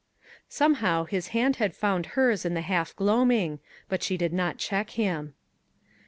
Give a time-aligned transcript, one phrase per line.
[0.49, 4.89] Somehow his hand had found hers in the half gloaming, but she did not check
[4.97, 5.35] him.